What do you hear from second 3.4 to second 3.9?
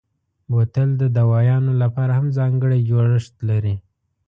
لري.